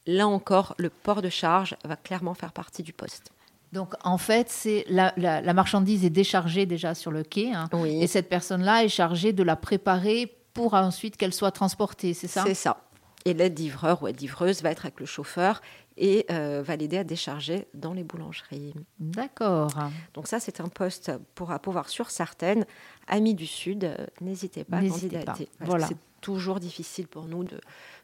là 0.05 0.27
encore, 0.27 0.75
le 0.77 0.89
port 0.89 1.21
de 1.21 1.29
charge 1.29 1.75
va 1.83 1.95
clairement 1.95 2.33
faire 2.33 2.51
partie 2.51 2.83
du 2.83 2.93
poste. 2.93 3.31
Donc 3.71 3.95
en 4.03 4.17
fait, 4.17 4.49
c'est 4.49 4.85
la, 4.87 5.53
marchandise 5.53 6.05
est 6.05 6.11
déchargée 6.11 6.65
déjà 6.65 6.93
sur 6.93 7.11
le 7.11 7.23
quai, 7.23 7.53
hein, 7.53 7.69
et 7.85 8.05
cette 8.07 8.29
personne-là 8.29 8.83
est 8.83 8.89
chargée 8.89 9.33
de 9.33 9.41
la 9.41 9.55
préparer 9.55 10.37
pour 10.53 10.75
ensuite 10.75 11.17
qu'elle 11.17 11.33
soit 11.33 11.51
transportée, 11.51 12.13
c'est 12.13 12.27
ça? 12.27 12.43
C'est 12.45 12.53
ça. 12.53 12.77
Et 13.25 13.33
l'aide-livreur 13.33 14.03
ou 14.03 14.07
aide-livreuse 14.07 14.61
va 14.61 14.69
être 14.69 14.85
avec 14.85 14.99
le 14.99 15.07
chauffeur 15.07 15.61
et 15.97 16.25
euh, 16.29 16.61
va 16.63 16.75
l'aider 16.75 16.97
à 16.97 17.03
décharger 17.03 17.67
dans 17.73 17.93
les 17.93 18.03
boulangeries. 18.03 18.73
D'accord. 18.99 19.71
Donc 20.13 20.27
ça, 20.27 20.39
c'est 20.39 20.59
un 20.59 20.67
poste 20.67 21.11
pour 21.33 21.57
pouvoir 21.59 21.89
sur 21.89 22.09
certaines. 22.09 22.65
Amis 23.07 23.33
du 23.33 23.47
Sud, 23.47 23.85
euh, 23.85 23.95
n'hésitez 24.21 24.63
pas 24.63 24.77
à 24.77 24.87
candidater. 24.87 25.49
Voilà. 25.61 25.87
C'est 25.87 25.97
toujours 26.23 26.59
difficile 26.59 27.07
pour 27.07 27.25
nous 27.25 27.43
de, 27.43 27.59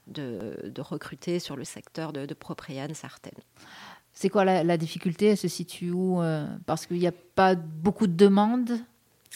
de, 0.08 0.82
recruter 0.82 1.40
sur 1.40 1.56
le 1.56 1.64
secteur 1.64 2.14
de, 2.14 2.26
de 2.26 2.34
Propréane 2.34 2.94
certaines. 2.94 3.40
C'est 4.14 4.30
quoi 4.30 4.44
la, 4.44 4.78
difficulté? 4.78 5.28
Elle 5.28 5.38
se 5.38 5.48
situe 5.48 5.92
où 5.92 6.22
euh, 6.22 6.46
Parce 6.66 6.86
qu'il 6.86 7.00
n'y 7.00 7.08
a 7.08 7.14
pas 7.14 7.56
beaucoup 7.56 8.06
de 8.06 8.14
demandes 8.14 8.78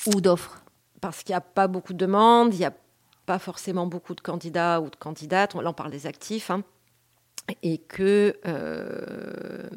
ou 0.07 0.19
d'offres? 0.19 0.61
Parce 0.99 1.23
qu'il 1.23 1.31
n'y 1.33 1.37
a 1.37 1.41
pas 1.41 1.67
beaucoup 1.67 1.93
de 1.93 1.97
demandes, 1.97 2.53
il 2.53 2.59
n'y 2.59 2.65
a 2.65 2.73
pas 3.25 3.39
forcément 3.39 3.87
beaucoup 3.87 4.13
de 4.13 4.21
candidats 4.21 4.81
ou 4.81 4.89
de 4.89 4.95
candidates, 4.97 5.55
là 5.55 5.69
on 5.69 5.73
parle 5.73 5.91
des 5.91 6.05
actifs, 6.05 6.51
hein, 6.51 6.63
et 7.61 7.77
que 7.77 8.37
euh, 8.45 9.69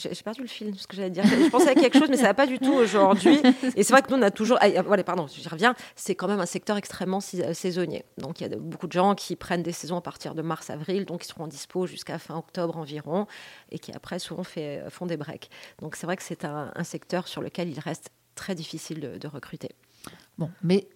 j'ai 0.00 0.22
perdu 0.22 0.42
le 0.42 0.46
fil, 0.46 0.74
ce 0.78 0.86
que 0.86 0.96
j'allais 0.96 1.10
dire. 1.10 1.24
Je 1.24 1.48
pensais 1.50 1.70
à 1.70 1.74
quelque 1.74 1.98
chose, 1.98 2.08
mais 2.08 2.16
ça 2.16 2.24
va 2.24 2.34
pas 2.34 2.46
du 2.46 2.58
tout 2.58 2.72
aujourd'hui. 2.72 3.40
Et 3.76 3.82
c'est 3.82 3.92
vrai 3.92 4.02
que 4.02 4.10
nous, 4.10 4.18
on 4.18 4.22
a 4.22 4.30
toujours. 4.30 4.58
Ah, 4.60 4.82
voilà, 4.82 5.04
pardon, 5.04 5.26
j'y 5.26 5.46
reviens. 5.48 5.74
C'est 5.96 6.14
quand 6.14 6.28
même 6.28 6.40
un 6.40 6.46
secteur 6.46 6.76
extrêmement 6.76 7.20
euh, 7.34 7.54
saisonnier. 7.54 8.04
Donc, 8.18 8.40
il 8.40 8.50
y 8.50 8.52
a 8.52 8.56
beaucoup 8.56 8.86
de 8.86 8.92
gens 8.92 9.14
qui 9.14 9.36
prennent 9.36 9.62
des 9.62 9.72
saisons 9.72 9.96
à 9.96 10.00
partir 10.00 10.34
de 10.34 10.42
mars-avril, 10.42 11.04
donc 11.04 11.24
ils 11.24 11.28
seront 11.28 11.44
en 11.44 11.48
dispo 11.48 11.86
jusqu'à 11.86 12.18
fin 12.18 12.36
octobre 12.36 12.76
environ, 12.76 13.26
et 13.70 13.78
qui 13.78 13.92
après 13.92 14.18
souvent 14.18 14.44
fait, 14.44 14.82
font 14.90 15.06
des 15.06 15.16
breaks. 15.16 15.50
Donc, 15.80 15.96
c'est 15.96 16.06
vrai 16.06 16.16
que 16.16 16.22
c'est 16.22 16.44
un, 16.44 16.72
secteur 16.82 17.28
sur 17.28 17.42
lequel 17.42 17.68
il 17.68 17.78
reste 17.78 18.10
très 18.34 18.54
difficile 18.54 19.00
de, 19.00 19.18
de 19.18 19.28
recruter. 19.28 19.70
Bon, 20.38 20.50
mais 20.62 20.88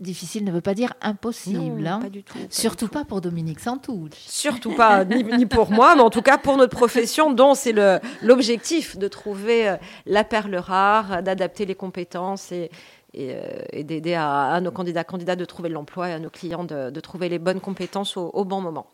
Difficile 0.00 0.44
ne 0.44 0.50
veut 0.50 0.60
pas 0.60 0.74
dire 0.74 0.94
impossible. 1.02 1.86
hein. 1.86 2.00
pas 2.00 2.08
du 2.08 2.24
tout. 2.24 2.36
Surtout 2.50 2.88
pas 2.88 3.04
pour 3.04 3.20
Dominique 3.20 3.60
Santouche. 3.60 4.10
Surtout 4.16 4.72
pas, 4.74 5.04
ni, 5.04 5.46
pour 5.46 5.70
moi, 5.70 5.94
mais 5.94 6.02
en 6.02 6.10
tout 6.10 6.22
cas 6.22 6.36
pour 6.36 6.56
notre 6.56 6.76
profession, 6.76 7.32
dont 7.32 7.54
c'est 7.54 7.74
l'objectif 8.22 8.96
de 8.98 9.06
trouver 9.06 9.68
euh, 9.68 9.76
la 10.06 10.24
perle 10.24 10.56
rare, 10.56 11.22
d'adapter 11.22 11.64
les 11.64 11.76
compétences 11.76 12.50
et, 12.50 12.70
et, 13.12 13.34
euh, 13.36 13.82
d'aider 13.84 14.14
à, 14.14 14.60
nos 14.60 14.72
candidats 14.72 15.04
candidats 15.04 15.36
de 15.36 15.44
trouver 15.44 15.68
l'emploi 15.68 16.10
et 16.10 16.12
à 16.12 16.18
nos 16.18 16.30
clients 16.30 16.64
de, 16.64 17.00
trouver 17.00 17.28
les 17.28 17.38
bonnes 17.38 17.60
compétences 17.60 18.16
au 18.16 18.44
bon 18.44 18.60
moment. 18.60 18.86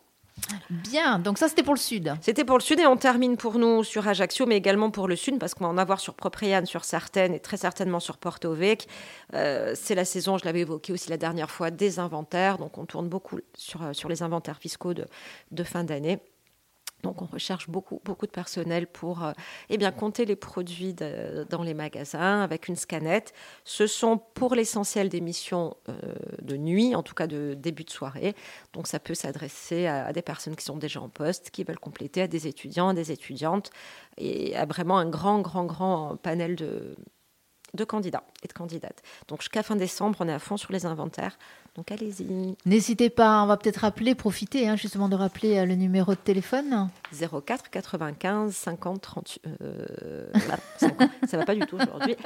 Bien, 0.71 1.19
donc 1.19 1.39
ça 1.39 1.49
c'était 1.49 1.63
pour 1.63 1.75
le 1.75 1.79
sud. 1.79 2.15
C'était 2.21 2.45
pour 2.45 2.59
le 2.59 2.63
sud 2.63 2.81
et 2.81 2.87
on 2.87 2.97
termine 2.97 3.37
pour 3.37 3.59
nous 3.59 3.85
sur 3.85 4.07
Ajaccio, 4.07 4.47
mais 4.47 4.57
également 4.57 4.91
pour 4.91 5.09
le 5.09 5.17
sud, 5.17 5.39
parce 5.39 5.55
qu'on 5.55 5.65
va 5.65 5.71
en 5.71 5.79
avoir 5.79 6.01
sur 6.01 6.15
Propriane, 6.15 6.67
sur 6.67 6.85
certaines 6.85 7.35
et 7.35 7.41
très 7.41 7.57
certainement 7.57 8.01
sur 8.01 8.17
Porto 8.17 8.53
Vec. 8.53 8.87
Euh, 9.35 9.75
c'est 9.75 9.95
la 9.95 10.05
saison, 10.05 10.39
je 10.39 10.45
l'avais 10.45 10.61
évoqué 10.61 10.93
aussi 10.93 11.11
la 11.11 11.17
dernière 11.17 11.51
fois, 11.51 11.71
des 11.71 11.99
inventaires. 11.99 12.59
Donc 12.59 12.79
on 12.79 12.87
tourne 12.87 13.09
beaucoup 13.09 13.39
sur, 13.55 13.83
euh, 13.83 13.93
sur 13.93 14.09
les 14.09 14.23
inventaires 14.23 14.59
fiscaux 14.59 14.95
de, 14.95 15.07
de 15.51 15.65
fin 15.65 15.85
d'année. 15.85 16.19
Donc 17.03 17.23
on 17.23 17.27
recherche 17.27 17.69
beaucoup, 17.69 18.01
beaucoup 18.05 18.27
de 18.27 18.31
personnel 18.31 18.87
pour 18.87 19.25
euh, 19.25 19.33
eh 19.69 19.79
bien, 19.79 19.91
compter 19.91 20.25
les 20.25 20.37
produits 20.37 20.95
dans 20.95 21.63
les 21.63 21.75
magasins 21.75 22.43
avec 22.43 22.69
une 22.69 22.77
scanette. 22.77 23.33
Ce 23.65 23.87
sont 23.87 24.19
pour 24.19 24.55
l'essentiel 24.55 25.09
des 25.09 25.21
missions 25.21 25.77
euh, 25.89 25.95
de 26.43 26.57
nuit, 26.57 26.95
en 26.95 27.03
tout 27.03 27.15
cas 27.15 27.27
de 27.27 27.55
début 27.55 27.85
de 27.85 27.91
soirée. 27.91 28.35
Donc 28.73 28.87
ça 28.87 28.99
peut 28.99 29.15
s'adresser 29.15 29.87
à, 29.87 30.13
des 30.13 30.23
personnes 30.23 30.57
qui 30.57 30.65
sont 30.65 30.77
déjà 30.77 31.01
en 31.01 31.09
poste, 31.09 31.51
qui 31.51 31.65
veulent 31.65 31.79
compléter, 31.79 32.23
à 32.23 32.27
des 32.29 32.47
étudiants, 32.47 32.95
des 32.95 33.13
étudiantes, 33.13 33.71
et 34.19 34.57
à 34.57 34.67
vraiment 34.67 34.99
un 34.99 35.09
grand, 35.09 35.41
grand, 35.41 35.65
grand 35.65 36.17
panel 36.17 36.57
de, 36.57 36.97
de 37.75 37.85
candidats 37.85 38.25
et 38.43 38.49
de 38.49 38.53
candidates. 38.53 39.03
Donc 39.29 39.41
jusqu'à 39.41 39.63
fin 39.63 39.77
décembre, 39.77 40.19
on 40.21 40.29
est 40.29 40.33
à 40.33 40.39
fond 40.39 40.57
sur 40.57 40.73
les 40.73 40.87
inventaires. 40.87 41.39
Donc 41.77 41.93
allez-y. 41.93 42.57
N'hésitez 42.67 43.11
pas, 43.11 43.43
on 43.43 43.47
va 43.47 43.57
peut-être 43.57 43.79
rappeler, 43.79 44.15
profiter 44.15 44.69
hein, 44.69 44.77
justement 44.77 45.09
de 45.09 45.15
rappeler 45.15 45.59
euh, 45.59 45.67
le 45.67 45.77
numéro 45.77 46.13
de 46.13 46.19
téléphone. 46.19 46.89
04 47.13 47.71
95 47.71 48.53
50 48.53 49.01
30. 49.01 49.39
ça 51.27 51.37
va 51.37 51.45
pas 51.45 51.55
du 51.55 51.61
tout 51.61 51.77
aujourd'hui. 51.77 52.17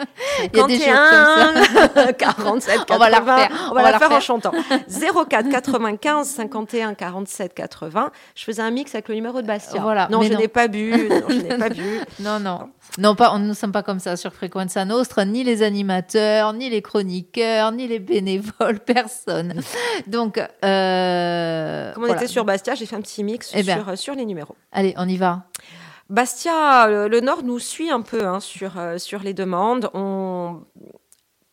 51 0.55 2.13
47 2.13 2.87
80. 2.87 2.95
On 2.95 2.99
va 2.99 3.11
la 3.11 3.21
refaire. 3.21 3.69
On 3.71 3.75
va, 3.75 3.91
la, 3.91 3.99
faire 3.99 4.13
en 4.13 4.21
chantant. 4.21 4.53
04 4.89 5.51
95 5.51 6.27
51 6.27 6.95
47 6.95 7.55
80. 7.55 8.11
Je 8.35 8.45
faisais 8.45 8.63
un 8.63 8.71
mix 8.71 8.95
avec 8.95 9.09
le 9.09 9.15
numéro 9.15 9.43
de 9.43 9.47
Bastien. 9.47 9.83
Voilà. 9.83 10.09
Non, 10.15 10.23
je 10.23 10.33
n'ai 10.33 10.49
pas 10.49 10.69
bu. 10.69 10.93
Non, 10.93 11.23
je 11.29 11.35
n'ai 11.35 11.59
pas 11.59 11.69
bu. 11.69 12.01
Non, 12.21 12.39
non. 12.39 12.71
Non, 12.99 13.17
pas, 13.17 13.33
on 13.35 13.41
ne 13.41 13.53
sommes 13.55 13.73
pas 13.73 13.83
comme 13.83 13.99
ça 13.99 14.17
sur 14.17 14.33
Frequenza 14.33 14.85
Nostra, 14.85 15.25
ni 15.25 15.43
les 15.43 15.63
animateurs, 15.63 16.53
ni 16.53 16.71
les 16.71 16.83
chroniqueurs, 16.83 17.73
ni 17.73 17.89
les 17.89 17.99
bénévoles, 17.99 18.79
personne. 18.87 19.34
Donc, 20.07 20.38
euh, 20.38 21.93
comme 21.93 22.05
on 22.05 22.14
était 22.14 22.26
sur 22.26 22.45
Bastia, 22.45 22.75
j'ai 22.75 22.87
fait 22.87 22.97
un 22.97 23.00
petit 23.00 23.25
mix 23.25 23.53
eh 23.55 23.62
sur, 23.62 23.88
euh, 23.88 23.97
sur 23.97 24.14
les 24.14 24.25
numéros. 24.25 24.57
Allez, 24.73 24.95
on 24.97 25.09
y 25.09 25.17
va. 25.17 25.45
Bastia, 26.11 26.87
le, 26.88 27.21
Nord 27.21 27.43
nous 27.43 27.59
suit 27.59 27.91
un 27.91 28.03
peu 28.03 28.26
hein, 28.26 28.41
sur, 28.41 28.79
euh, 28.79 28.99
sur 28.99 29.21
les 29.21 29.35
demandes. 29.35 29.91
On... 29.95 30.61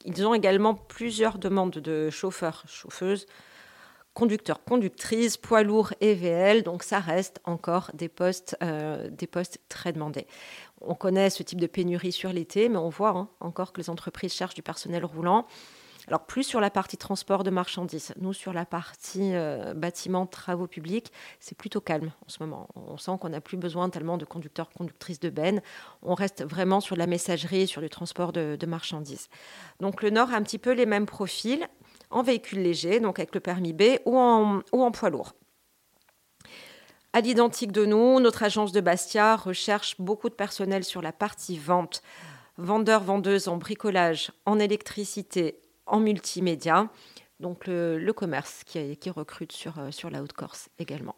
Ils 0.03 0.25
ont 0.25 0.33
également 0.33 0.73
plusieurs 0.73 1.37
demandes 1.37 1.71
de 1.71 2.09
chauffeurs, 2.09 2.63
chauffeuses, 2.67 3.27
conducteurs, 4.13 4.63
conductrices, 4.63 5.37
poids 5.37 5.61
lourds 5.61 5.93
et 6.01 6.15
VL. 6.15 6.63
Donc 6.63 6.81
ça 6.81 6.99
reste 6.99 7.39
encore 7.43 7.91
des 7.93 8.09
postes, 8.09 8.57
des 9.11 9.27
postes 9.27 9.59
très 9.69 9.93
demandés. 9.93 10.25
On 10.81 10.95
connaît 10.95 11.29
ce 11.29 11.43
type 11.43 11.61
de 11.61 11.67
pénurie 11.67 12.11
sur 12.11 12.33
l'été, 12.33 12.67
mais 12.67 12.77
on 12.77 12.89
voit 12.89 13.11
hein, 13.11 13.29
encore 13.41 13.73
que 13.73 13.79
les 13.79 13.91
entreprises 13.91 14.33
cherchent 14.33 14.55
du 14.55 14.63
personnel 14.63 15.05
roulant. 15.05 15.45
Alors 16.07 16.25
plus 16.25 16.43
sur 16.43 16.59
la 16.59 16.69
partie 16.69 16.97
transport 16.97 17.43
de 17.43 17.51
marchandises. 17.51 18.13
Nous, 18.19 18.33
sur 18.33 18.53
la 18.53 18.65
partie 18.65 19.35
euh, 19.35 19.73
bâtiment, 19.73 20.25
travaux 20.25 20.67
publics, 20.67 21.11
c'est 21.39 21.55
plutôt 21.55 21.79
calme 21.79 22.11
en 22.25 22.29
ce 22.29 22.41
moment. 22.41 22.67
On 22.75 22.97
sent 22.97 23.11
qu'on 23.19 23.29
n'a 23.29 23.41
plus 23.41 23.57
besoin 23.57 23.89
tellement 23.89 24.17
de 24.17 24.25
conducteurs, 24.25 24.69
conductrices 24.69 25.19
de 25.19 25.29
bennes. 25.29 25.61
On 26.01 26.15
reste 26.15 26.43
vraiment 26.43 26.79
sur 26.81 26.95
la 26.95 27.05
messagerie, 27.05 27.67
sur 27.67 27.81
le 27.81 27.89
transport 27.89 28.31
de, 28.31 28.65
marchandises. 28.65 29.27
Donc 29.79 30.01
le 30.01 30.09
Nord 30.09 30.31
a 30.31 30.35
un 30.35 30.43
petit 30.43 30.57
peu 30.57 30.71
les 30.71 30.85
mêmes 30.85 31.05
profils 31.05 31.67
en 32.09 32.23
véhicule 32.23 32.61
léger, 32.61 32.99
donc 32.99 33.19
avec 33.19 33.35
le 33.35 33.41
permis 33.41 33.73
B, 33.73 33.99
ou 34.05 34.17
en, 34.17 34.61
ou 34.71 34.83
en 34.83 34.91
poids 34.91 35.09
lourd. 35.09 35.33
À 37.13 37.21
l'identique 37.21 37.71
de 37.71 37.85
nous, 37.85 38.19
notre 38.19 38.43
agence 38.43 38.71
de 38.71 38.81
Bastia 38.81 39.35
recherche 39.35 39.99
beaucoup 39.99 40.29
de 40.29 40.33
personnel 40.33 40.83
sur 40.83 41.01
la 41.01 41.11
partie 41.11 41.57
vente, 41.57 42.01
vendeurs, 42.57 43.03
vendeuses 43.03 43.49
en 43.49 43.57
bricolage, 43.57 44.31
en 44.45 44.59
électricité, 44.59 45.61
multimédia. 45.99 46.89
Donc 47.39 47.65
le, 47.67 48.11
commerce 48.11 48.63
qui, 48.65 49.09
recrute 49.09 49.51
sur, 49.51 49.79
euh, 49.79 49.89
la 50.09 50.21
Haute-Corse 50.21 50.69
également 50.79 51.15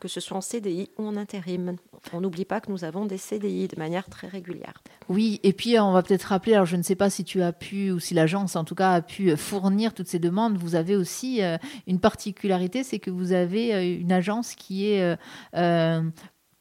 que 0.00 0.08
ce 0.08 0.20
soit 0.20 0.36
en 0.36 0.40
CDI 0.40 0.90
ou 0.98 1.06
en 1.06 1.16
intérim. 1.16 1.76
On 2.12 2.20
n'oublie 2.20 2.44
pas 2.44 2.60
que 2.60 2.70
nous 2.70 2.84
avons 2.84 3.04
des 3.04 3.18
CDI 3.18 3.68
de 3.68 3.78
manière 3.78 4.08
très 4.08 4.26
régulière. 4.26 4.82
Oui, 5.08 5.40
et 5.42 5.52
puis 5.52 5.78
on 5.78 5.92
va 5.92 6.02
peut-être 6.02 6.24
rappeler, 6.24 6.54
alors 6.54 6.66
je 6.66 6.76
ne 6.76 6.82
sais 6.82 6.96
pas 6.96 7.10
si 7.10 7.24
tu 7.24 7.42
as 7.42 7.52
pu, 7.52 7.90
ou 7.90 7.98
si 7.98 8.14
l'agence 8.14 8.56
en 8.56 8.64
tout 8.64 8.74
cas 8.74 8.92
a 8.92 9.02
pu 9.02 9.36
fournir 9.36 9.94
toutes 9.94 10.08
ces 10.08 10.18
demandes, 10.18 10.56
vous 10.56 10.74
avez 10.74 10.96
aussi 10.96 11.42
euh, 11.42 11.56
une 11.86 12.00
particularité, 12.00 12.82
c'est 12.82 12.98
que 12.98 13.10
vous 13.10 13.32
avez 13.32 13.74
euh, 13.74 14.00
une 14.00 14.12
agence 14.12 14.54
qui 14.54 14.90
est 14.90 15.16
euh, 15.54 16.02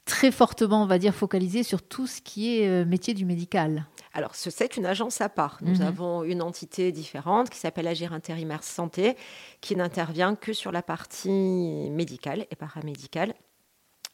très 0.10 0.32
fortement, 0.32 0.84
on 0.84 0.88
va 0.88 0.98
dire, 0.98 1.14
focalisée 1.14 1.64
sur 1.64 1.82
tout 1.82 2.08
ce 2.08 2.20
qui 2.20 2.60
est 2.60 2.84
métier 2.84 3.14
du 3.14 3.26
médical. 3.26 3.86
Alors, 4.14 4.34
c'est 4.34 4.76
une 4.76 4.88
agence 4.88 5.22
à 5.22 5.30
part. 5.30 5.60
Nous 5.62 5.76
mhm. 5.76 5.88
avons 5.88 6.24
une 6.24 6.42
entité 6.42 6.92
différente 6.92 7.50
qui 7.50 7.60
s'appelle 7.60 7.88
Agir 7.88 8.12
Intérimaire 8.12 8.64
Santé, 8.64 9.16
qui 9.62 9.76
n'intervient 9.76 10.36
que 10.36 10.52
sur 10.52 10.72
la 10.72 10.82
partie 10.82 11.90
médicale 11.92 12.48
et 12.50 12.56
paramédicale. 12.56 13.34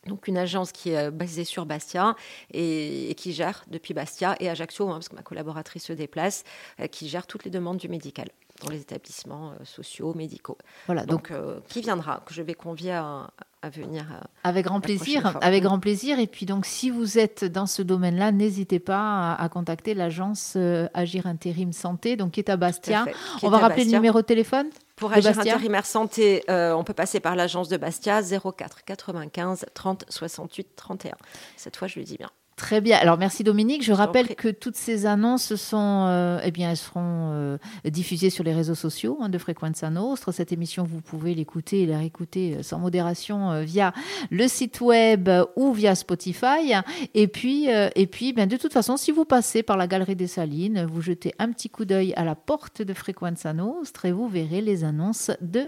Donc 0.06 0.28
une 0.28 0.38
agence 0.38 0.72
qui 0.72 0.92
est 0.92 1.10
basée 1.10 1.46
sur 1.46 1.66
Bastia 1.66 2.16
et, 2.54 3.16
qui 3.18 3.34
gère 3.34 3.66
depuis 3.68 3.94
Bastia 3.94 4.36
et 4.40 4.50
Ajaccio, 4.50 4.90
hein, 4.90 4.96
parce 4.96 5.10
que 5.10 5.16
ma 5.16 5.24
collaboratrice 5.24 5.86
se 5.86 5.94
déplace, 5.94 6.44
euh, 6.80 6.88
qui 6.88 7.10
gère 7.10 7.26
toutes 7.26 7.46
les 7.46 7.52
demandes 7.52 7.78
du 7.78 7.90
médical 7.90 8.28
dans 8.64 8.70
les 8.70 8.82
établissements 8.82 9.52
euh, 9.52 9.66
sociaux, 9.66 10.14
médicaux. 10.14 10.58
Voilà, 10.86 11.06
donc, 11.06 11.32
euh, 11.32 11.60
qui 11.68 11.82
viendra, 11.82 12.22
que 12.26 12.34
je 12.34 12.42
vais 12.42 12.54
convier 12.54 12.94
à, 12.94 13.30
venir. 13.74 14.06
Euh, 14.12 14.24
avec 14.44 14.66
grand 14.66 14.80
plaisir, 14.80 15.40
avec 15.42 15.64
grand 15.64 15.80
plaisir. 15.80 16.20
Et 16.20 16.28
puis 16.28 16.46
donc, 16.46 16.68
si 16.68 16.92
vous 16.92 17.18
êtes 17.18 17.44
dans 17.44 17.66
ce 17.66 17.82
domaine-là, 17.82 18.32
n'hésitez 18.32 18.80
pas 18.80 19.34
à, 19.34 19.50
contacter 19.50 19.96
l'agence 19.96 20.56
Agir 20.94 21.26
Intérim 21.26 21.74
Santé, 21.74 22.16
donc 22.16 22.34
qui 22.34 22.40
est 22.40 22.50
à 22.50 22.58
Bastia. 22.58 23.06
on 23.42 23.50
va 23.50 23.58
rappeler 23.58 23.86
le 23.86 23.92
numéro 23.92 24.22
de 24.22 24.26
téléphone. 24.26 24.68
Pour 24.96 25.12
Agir 25.12 25.38
Intérimaire 25.40 25.86
Santé, 25.86 26.44
on 26.48 26.84
peut 26.84 26.94
passer 26.94 27.20
par 27.20 27.36
l'agence 27.36 27.68
de 27.68 27.78
Bastia 27.78 28.22
04 28.22 28.84
95 28.86 29.66
30 29.74 30.06
68 30.10 30.76
31. 30.76 31.16
Cette 31.58 31.76
fois, 31.76 31.88
je 31.88 32.00
le 32.00 32.06
dis 32.06 32.18
bien. 32.18 32.30
Très 32.56 32.80
bien. 32.80 32.98
Alors 32.98 33.18
merci 33.18 33.44
Dominique. 33.44 33.84
Je 33.84 33.92
rappelle 33.92 34.34
que 34.34 34.48
toutes 34.48 34.78
ces 34.78 35.06
annonces 35.06 35.56
sont, 35.56 36.06
euh, 36.08 36.40
eh 36.42 36.52
bien, 36.52 36.72
elles 36.72 36.78
seront 36.78 37.32
euh, 37.34 37.58
diffusées 37.84 38.30
sur 38.30 38.46
les 38.46 38.54
réseaux 38.54 38.76
sociaux 38.76 39.18
hein, 39.20 39.28
de 39.28 39.38
Frequenza 39.38 39.90
Nostre. 39.90 40.32
Cette 40.32 40.54
émission, 40.54 40.86
vous 40.86 41.02
pouvez 41.02 41.36
l'écouter 41.36 41.82
et 41.82 41.86
la 41.86 41.98
réécouter 41.98 42.56
euh, 42.56 42.64
sans 42.64 42.80
modération 42.80 43.62
via 43.64 43.92
le 44.32 44.48
site 44.48 44.80
web 44.80 45.30
ou 45.58 45.74
via 45.74 45.96
Spotify. 45.96 46.76
Et 47.14 47.28
puis, 47.28 47.68
et 47.68 48.08
puis, 48.08 48.32
bien, 48.32 48.48
de 48.48 48.56
toute 48.56 48.72
façon, 48.72 48.96
si 48.96 49.12
vous 49.12 49.26
passez 49.26 49.62
par 49.62 49.76
la 49.76 49.88
Galerie 49.88 50.16
des 50.16 50.28
Salines, 50.28 50.86
vous 50.86 51.02
jetez 51.02 51.34
un 51.40 51.52
petit 51.52 51.70
coup 51.70 51.84
d'œil 51.84 52.14
à 52.16 52.24
la 52.24 52.36
porte 52.36 52.82
de 52.82 52.94
Frequenza 52.94 53.52
Nostre 53.52 54.06
et 54.06 54.14
vous 54.14 54.30
verrez 54.30 54.62
les 54.62 54.86
annonces 54.86 55.32
de 55.42 55.66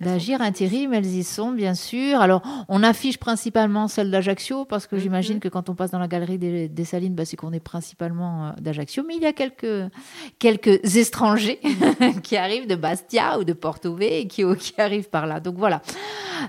d'Agir 0.00 0.42
Intérim. 0.42 0.92
Elles 0.92 1.06
y 1.06 1.24
sont, 1.24 1.52
bien 1.52 1.74
sûr. 1.74 2.20
Alors, 2.20 2.42
on 2.68 2.82
affiche 2.82 3.16
principalement 3.16 3.88
celle 3.88 4.10
d'Ajaccio 4.10 4.66
parce 4.66 4.86
que 4.86 4.96
mm-hmm. 4.96 4.98
j'imagine 4.98 5.40
que 5.40 5.48
quand 5.48 5.70
on 5.70 5.74
passe 5.74 5.92
dans 5.92 5.98
la 5.98 6.09
galerie 6.10 6.38
des, 6.38 6.84
Salines, 6.84 7.14
bah, 7.14 7.24
c'est 7.24 7.36
qu'on 7.36 7.52
est 7.52 7.60
principalement 7.60 8.48
euh, 8.48 8.50
d'Ajaccio, 8.60 9.02
mais 9.06 9.16
il 9.16 9.22
y 9.22 9.26
a 9.26 9.32
quelques, 9.32 9.90
quelques 10.38 10.96
étrangers 10.96 11.60
qui 12.22 12.36
arrivent 12.36 12.66
de 12.66 12.74
Bastia 12.74 13.38
ou 13.38 13.44
de 13.44 13.54
Porto 13.54 13.94
V 13.94 14.20
et 14.20 14.26
qui, 14.26 14.44
qui 14.56 14.78
arrivent 14.78 15.08
par 15.08 15.26
là. 15.26 15.40
Donc 15.40 15.56
voilà. 15.56 15.80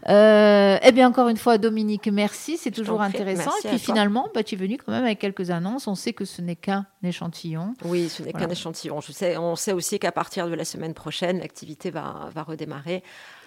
Euh, 0.09 0.77
eh 0.81 0.91
bien, 0.91 1.07
encore 1.07 1.29
une 1.29 1.37
fois, 1.37 1.57
Dominique, 1.57 2.07
merci. 2.07 2.57
C'est 2.57 2.71
toujours 2.71 3.01
intéressant. 3.01 3.51
et 3.63 3.67
puis 3.69 3.79
finalement, 3.79 4.27
bah, 4.33 4.43
tu 4.43 4.55
es 4.55 4.57
venu 4.57 4.77
quand 4.77 4.91
même 4.91 5.05
avec 5.05 5.19
quelques 5.19 5.49
annonces. 5.49 5.87
On 5.87 5.95
sait 5.95 6.13
que 6.13 6.25
ce 6.25 6.41
n'est 6.41 6.55
qu'un 6.55 6.85
échantillon. 7.03 7.73
Oui, 7.85 8.09
ce 8.09 8.23
n'est 8.23 8.33
qu'un 8.33 8.49
échantillon. 8.49 8.99
Je 8.99 9.11
sais, 9.11 9.37
on 9.37 9.55
sait 9.55 9.73
aussi 9.73 9.99
qu'à 9.99 10.11
partir 10.11 10.49
de 10.49 10.55
la 10.55 10.65
semaine 10.65 10.93
prochaine, 10.93 11.39
l'activité 11.39 11.91
va, 11.91 12.29
va 12.33 12.43
redémarrer 12.43 13.03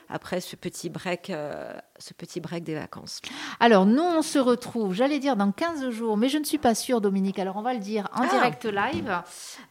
après 0.08 0.40
ce 0.40 0.56
petit 0.56 0.90
break, 0.90 1.30
euh, 1.30 1.72
ce 2.04 2.12
petit 2.12 2.38
break 2.40 2.64
des 2.64 2.74
vacances. 2.74 3.22
Alors, 3.60 3.86
nous, 3.86 4.02
on 4.02 4.20
se 4.20 4.38
retrouve, 4.38 4.92
j'allais 4.92 5.18
dire, 5.18 5.36
dans 5.36 5.52
15 5.52 5.88
jours, 5.88 6.18
mais 6.18 6.28
je 6.28 6.36
ne 6.36 6.44
suis 6.44 6.58
pas 6.58 6.74
sûre, 6.74 7.00
Dominique. 7.00 7.38
Alors, 7.38 7.56
on 7.56 7.62
va 7.62 7.72
le 7.72 7.80
dire 7.80 8.08
en 8.12 8.24
ah. 8.24 8.28
direct 8.28 8.66
live. 8.66 9.22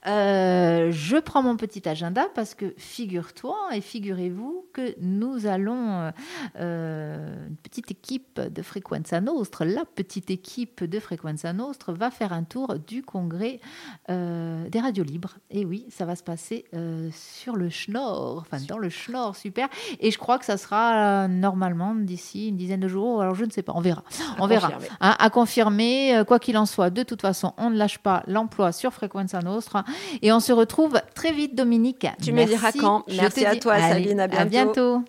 Euh, 0.08 0.90
je 0.92 1.18
prends 1.18 1.44
mon 1.44 1.58
petit 1.58 1.88
agenda 1.88 2.26
parce 2.34 2.56
que 2.56 2.74
figure-toi 2.78 3.56
et 3.74 3.82
figurez-vous 3.82 4.66
que 4.74 4.96
nous 5.00 5.46
allons, 5.46 6.12
euh, 6.60 7.48
une 7.48 7.58
petite 7.58 7.92
équipe 7.92 8.42
de 8.42 8.62
Frequenza 8.64 9.22
Nostre, 9.22 9.64
la 9.64 9.86
petite 9.86 10.32
équipe 10.32 10.84
de 10.84 11.00
Frequenza 11.00 11.54
Nostre 11.54 11.94
va 11.94 12.10
faire 12.10 12.34
un 12.34 12.44
tour 12.44 12.80
du 12.80 13.04
congrès 13.04 13.60
des 14.08 14.80
radios 14.80 15.04
libres. 15.04 15.36
Et 15.52 15.66
oui, 15.66 15.86
ça 15.90 16.06
va 16.06 16.16
se 16.16 16.24
passer 16.24 16.66
sur 17.12 17.56
le 17.56 17.70
Schnorr, 17.70 18.40
enfin 18.40 18.58
dans 18.68 18.78
le 18.78 18.90
Schnorr, 18.90 19.36
super. 19.36 19.70
Et 20.00 20.10
je 20.10 20.18
crois 20.18 20.40
que 20.40 20.46
ça 20.46 20.58
sera 20.58 21.24
euh, 21.24 21.28
normalement 21.28 21.94
d'ici 21.96 22.23
une 22.36 22.58
dizaine 22.58 22.80
de 22.80 22.88
jours. 22.88 23.22
Alors 23.22 23.36
je 23.36 23.46
ne 23.46 23.52
sais 23.52 23.62
pas, 23.62 23.74
on 23.76 23.82
verra. 23.82 24.04
on 24.40 24.48
verra. 24.48 24.72
Hein, 25.02 25.16
à 25.18 25.30
confirmer, 25.30 26.16
euh, 26.16 26.24
quoi 26.24 26.40
qu'il 26.40 26.58
en 26.58 26.66
soit. 26.66 26.90
De 26.90 27.04
toute 27.04 27.22
façon, 27.22 27.54
on 27.58 27.70
ne 27.70 27.78
lâche 27.78 28.00
pas 28.00 28.24
l'emploi 28.28 28.72
sur 28.72 28.94
Frequenza 28.94 29.40
Nostra. 29.40 29.84
Et 30.22 30.32
on 30.32 30.40
se 30.40 30.52
retrouve 30.52 31.02
très 31.16 31.32
vite, 31.32 31.56
Dominique. 31.56 32.08
Tu 32.22 32.32
me 32.32 32.46
diras 32.46 32.72
quand. 32.72 33.04
Merci 33.08 33.46
à 33.46 33.56
toi, 33.56 33.80
Sabine. 33.80 34.20
À 34.20 34.28
bientôt. 34.28 34.42
À 34.42 34.46
bientôt. 34.46 35.04